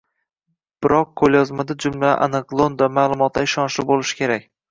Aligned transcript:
Biroq 0.85 1.21
yozmada 1.35 1.75
jumlalar 1.85 2.17
aniq, 2.27 2.55
lo‘nda, 2.61 2.89
ma’lumotlar 2.97 3.47
ishonchli 3.51 3.87
bo‘lishi 3.91 4.21
kerak. 4.23 4.51